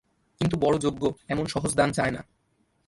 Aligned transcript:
কিন্তু 0.41 0.55
বড়ো 0.57 0.77
যজ্ঞ 0.79 1.03
এমন 1.27 1.45
সহজ 1.45 1.71
দান 1.75 1.89
চায় 1.91 2.11
না। 2.11 2.21